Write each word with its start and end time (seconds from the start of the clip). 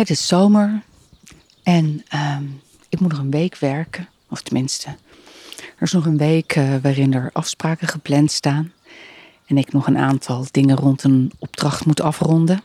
Het 0.00 0.10
is 0.10 0.26
zomer 0.26 0.82
en 1.62 2.04
ehm, 2.08 2.44
ik 2.88 3.00
moet 3.00 3.10
nog 3.10 3.18
een 3.18 3.30
week 3.30 3.56
werken. 3.56 4.08
Of 4.28 4.42
tenminste, 4.42 4.88
er 5.56 5.82
is 5.82 5.92
nog 5.92 6.06
een 6.06 6.16
week 6.16 6.56
uh, 6.56 6.76
waarin 6.82 7.14
er 7.14 7.30
afspraken 7.32 7.88
gepland 7.88 8.32
staan. 8.32 8.72
En 9.46 9.58
ik 9.58 9.72
nog 9.72 9.86
een 9.86 9.98
aantal 9.98 10.46
dingen 10.50 10.76
rond 10.76 11.02
een 11.02 11.32
opdracht 11.38 11.84
moet 11.86 12.00
afronden. 12.00 12.62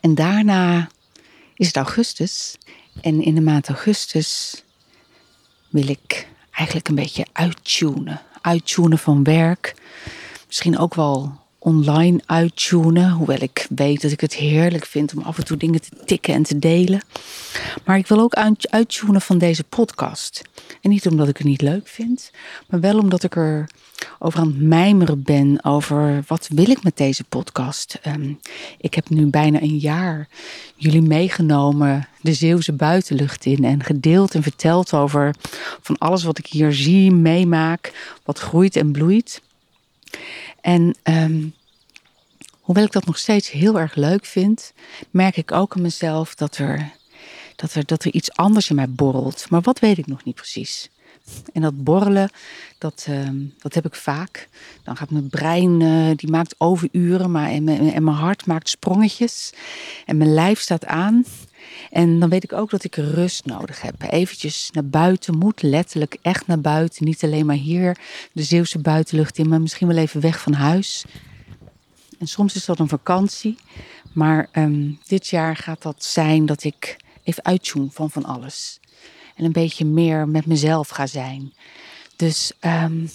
En 0.00 0.14
daarna 0.14 0.88
is 1.54 1.66
het 1.66 1.76
augustus. 1.76 2.56
En 3.00 3.22
in 3.22 3.34
de 3.34 3.40
maand 3.40 3.68
augustus 3.68 4.62
wil 5.68 5.88
ik 5.88 6.28
eigenlijk 6.50 6.88
een 6.88 6.94
beetje 6.94 7.26
uittunen. 7.32 8.22
Uittunen 8.40 8.98
van 8.98 9.24
werk. 9.24 9.74
Misschien 10.46 10.78
ook 10.78 10.94
wel 10.94 11.40
online 11.66 12.20
uittunen. 12.26 13.10
Hoewel 13.10 13.42
ik 13.42 13.66
weet 13.74 14.02
dat 14.02 14.10
ik 14.10 14.20
het 14.20 14.34
heerlijk 14.34 14.86
vind 14.86 15.14
om 15.14 15.22
af 15.22 15.38
en 15.38 15.44
toe 15.44 15.56
dingen 15.56 15.80
te 15.80 15.90
tikken 16.04 16.34
en 16.34 16.42
te 16.42 16.58
delen. 16.58 17.02
Maar 17.84 17.98
ik 17.98 18.06
wil 18.06 18.20
ook 18.20 18.34
uittunen 18.70 19.20
van 19.20 19.38
deze 19.38 19.64
podcast. 19.64 20.42
En 20.80 20.90
niet 20.90 21.06
omdat 21.06 21.28
ik 21.28 21.36
het 21.36 21.46
niet 21.46 21.62
leuk 21.62 21.88
vind, 21.88 22.30
maar 22.68 22.80
wel 22.80 22.98
omdat 22.98 23.22
ik 23.22 23.36
er 23.36 23.68
over 24.18 24.40
aan 24.40 24.46
het 24.46 24.60
mijmeren 24.60 25.22
ben 25.22 25.64
over 25.64 26.24
wat 26.26 26.48
wil 26.52 26.70
ik 26.70 26.82
met 26.82 26.96
deze 26.96 27.24
podcast. 27.24 27.98
Um, 28.06 28.38
ik 28.80 28.94
heb 28.94 29.08
nu 29.08 29.26
bijna 29.26 29.60
een 29.62 29.78
jaar 29.78 30.28
jullie 30.76 31.02
meegenomen 31.02 32.08
de 32.20 32.32
Zeeuwse 32.32 32.72
buitenlucht 32.72 33.44
in 33.44 33.64
en 33.64 33.82
gedeeld 33.82 34.34
en 34.34 34.42
verteld 34.42 34.92
over 34.92 35.34
van 35.80 35.98
alles 35.98 36.24
wat 36.24 36.38
ik 36.38 36.46
hier 36.46 36.72
zie, 36.72 37.12
meemaak, 37.12 37.92
wat 38.24 38.38
groeit 38.38 38.76
en 38.76 38.92
bloeit. 38.92 39.40
En 40.60 40.96
um, 41.02 41.54
hoewel 42.66 42.84
ik 42.84 42.92
dat 42.92 43.06
nog 43.06 43.18
steeds 43.18 43.50
heel 43.50 43.78
erg 43.78 43.94
leuk 43.94 44.24
vind, 44.24 44.72
merk 45.10 45.36
ik 45.36 45.52
ook 45.52 45.76
aan 45.76 45.82
mezelf 45.82 46.34
dat 46.34 46.56
er, 46.56 46.92
dat 47.56 47.74
er, 47.74 47.86
dat 47.86 48.04
er 48.04 48.12
iets 48.12 48.32
anders 48.32 48.70
in 48.70 48.76
mij 48.76 48.88
borrelt. 48.88 49.46
Maar 49.50 49.60
wat 49.60 49.78
weet 49.78 49.98
ik 49.98 50.06
nog 50.06 50.24
niet 50.24 50.34
precies. 50.34 50.90
En 51.52 51.62
dat 51.62 51.84
borrelen, 51.84 52.30
dat, 52.78 53.06
uh, 53.10 53.28
dat 53.58 53.74
heb 53.74 53.86
ik 53.86 53.94
vaak. 53.94 54.48
Dan 54.82 54.96
gaat 54.96 55.10
mijn 55.10 55.28
brein, 55.28 55.80
uh, 55.80 56.16
die 56.16 56.30
maakt 56.30 56.54
overuren, 56.58 57.30
maar 57.30 57.50
en 57.50 57.64
mijn, 57.64 57.92
en 57.92 58.04
mijn 58.04 58.16
hart 58.16 58.46
maakt 58.46 58.68
sprongetjes. 58.68 59.52
En 60.04 60.16
mijn 60.16 60.34
lijf 60.34 60.60
staat 60.60 60.86
aan. 60.86 61.24
En 61.90 62.20
dan 62.20 62.28
weet 62.28 62.44
ik 62.44 62.52
ook 62.52 62.70
dat 62.70 62.84
ik 62.84 62.94
rust 62.94 63.44
nodig 63.44 63.82
heb. 63.82 63.94
Eventjes 64.10 64.70
naar 64.72 64.86
buiten 64.86 65.38
moet, 65.38 65.62
letterlijk 65.62 66.16
echt 66.22 66.46
naar 66.46 66.60
buiten. 66.60 67.04
Niet 67.04 67.24
alleen 67.24 67.46
maar 67.46 67.56
hier 67.56 67.98
de 68.32 68.42
Zeeuwse 68.42 68.78
buitenlucht 68.78 69.38
in, 69.38 69.48
maar 69.48 69.60
misschien 69.60 69.88
wel 69.88 69.96
even 69.96 70.20
weg 70.20 70.40
van 70.40 70.52
huis. 70.52 71.04
En 72.18 72.26
soms 72.26 72.54
is 72.54 72.64
dat 72.64 72.78
een 72.78 72.88
vakantie. 72.88 73.58
Maar 74.12 74.48
um, 74.52 74.98
dit 75.06 75.28
jaar 75.28 75.56
gaat 75.56 75.82
dat 75.82 76.04
zijn 76.04 76.46
dat 76.46 76.64
ik 76.64 76.96
even 77.22 77.44
uitzoom 77.44 77.90
van 77.92 78.10
van 78.10 78.24
alles. 78.24 78.80
En 79.34 79.44
een 79.44 79.52
beetje 79.52 79.84
meer 79.84 80.28
met 80.28 80.46
mezelf 80.46 80.88
ga 80.88 81.06
zijn. 81.06 81.52
Dus 82.16 82.52
um, 82.60 83.10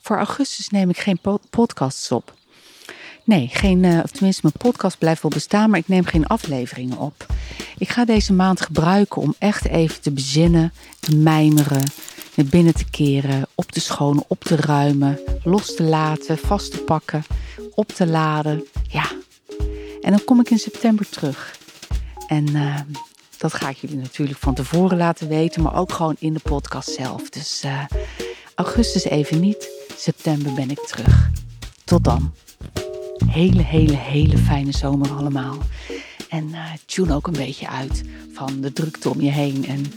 voor 0.00 0.16
augustus 0.16 0.68
neem 0.68 0.90
ik 0.90 0.98
geen 0.98 1.20
podcasts 1.50 2.12
op. 2.12 2.34
Nee, 3.24 3.48
geen, 3.52 3.82
uh, 3.82 4.00
of 4.02 4.10
tenminste 4.10 4.40
mijn 4.42 4.72
podcast 4.72 4.98
blijft 4.98 5.22
wel 5.22 5.30
bestaan, 5.30 5.70
maar 5.70 5.78
ik 5.78 5.88
neem 5.88 6.04
geen 6.04 6.26
afleveringen 6.26 6.98
op. 6.98 7.26
Ik 7.78 7.88
ga 7.88 8.04
deze 8.04 8.32
maand 8.32 8.60
gebruiken 8.60 9.22
om 9.22 9.34
echt 9.38 9.66
even 9.66 10.00
te 10.00 10.10
bezinnen, 10.10 10.72
te 11.00 11.16
mijmeren, 11.16 11.92
naar 12.34 12.46
binnen 12.46 12.74
te 12.74 12.90
keren, 12.90 13.46
op 13.54 13.72
te 13.72 13.80
schonen, 13.80 14.24
op 14.26 14.44
te 14.44 14.56
ruimen, 14.56 15.20
los 15.44 15.74
te 15.74 15.82
laten, 15.82 16.38
vast 16.38 16.70
te 16.70 16.78
pakken, 16.78 17.24
op 17.74 17.88
te 17.88 18.06
laden. 18.06 18.64
Ja, 18.88 19.10
en 20.00 20.10
dan 20.10 20.24
kom 20.24 20.40
ik 20.40 20.50
in 20.50 20.58
september 20.58 21.08
terug. 21.08 21.58
En 22.26 22.50
uh, 22.50 22.80
dat 23.38 23.54
ga 23.54 23.68
ik 23.68 23.76
jullie 23.76 23.96
natuurlijk 23.96 24.38
van 24.38 24.54
tevoren 24.54 24.96
laten 24.96 25.28
weten, 25.28 25.62
maar 25.62 25.76
ook 25.76 25.92
gewoon 25.92 26.16
in 26.18 26.32
de 26.32 26.40
podcast 26.42 26.88
zelf. 26.88 27.30
Dus 27.30 27.62
uh, 27.64 27.82
augustus 28.54 29.04
even 29.04 29.40
niet, 29.40 29.70
september 29.96 30.52
ben 30.52 30.70
ik 30.70 30.80
terug. 30.80 31.30
Tot 31.84 32.04
dan. 32.04 32.32
Hele, 33.26 33.62
hele, 33.62 33.96
hele 33.96 34.38
fijne 34.38 34.72
zomer 34.72 35.10
allemaal. 35.10 35.56
En 36.28 36.48
uh, 36.48 36.64
tune 36.86 37.14
ook 37.14 37.26
een 37.26 37.32
beetje 37.32 37.68
uit 37.68 38.02
van 38.32 38.60
de 38.60 38.72
drukte 38.72 39.10
om 39.10 39.20
je 39.20 39.30
heen. 39.30 39.66
En 39.66 39.92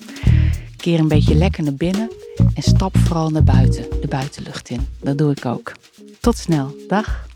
keer 0.77 0.99
een 0.99 1.07
beetje 1.07 1.35
lekker 1.35 1.63
naar 1.63 1.73
binnen. 1.73 2.11
En 2.53 2.63
stap 2.63 2.97
vooral 2.97 3.29
naar 3.29 3.43
buiten, 3.43 3.85
de 4.01 4.07
buitenlucht 4.07 4.69
in. 4.69 4.87
Dat 4.99 5.17
doe 5.17 5.31
ik 5.31 5.45
ook. 5.45 5.71
Tot 6.19 6.37
snel. 6.37 6.75
Dag. 6.87 7.31